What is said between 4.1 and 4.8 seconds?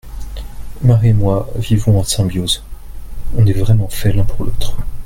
l’un pour l’autre.